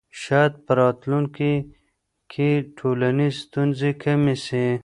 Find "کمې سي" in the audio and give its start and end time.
4.03-4.65